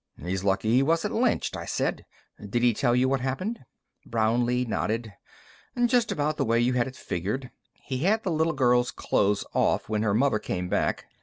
"He's 0.19 0.43
lucky 0.43 0.71
he 0.71 0.81
wasn't 0.81 1.13
lynched," 1.13 1.55
I 1.55 1.65
said. 1.65 2.07
"Did 2.43 2.63
he 2.63 2.73
tell 2.73 2.95
you 2.95 3.07
what 3.07 3.19
happened?" 3.19 3.59
Brownlee 4.03 4.65
nodded. 4.65 5.13
"Just 5.85 6.11
about 6.11 6.37
the 6.37 6.43
way 6.43 6.59
you 6.59 6.73
had 6.73 6.87
it 6.87 6.95
figured. 6.95 7.51
He 7.75 7.99
had 7.99 8.23
the 8.23 8.31
little 8.31 8.53
girl's 8.53 8.89
clothes 8.89 9.45
off 9.53 9.89
when 9.89 10.01
her 10.01 10.15
mother 10.15 10.39
came 10.39 10.69
back. 10.69 11.05